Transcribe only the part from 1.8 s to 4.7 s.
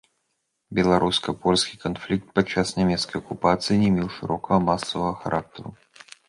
канфлікт падчас нямецкай акупацыі не меў шырокага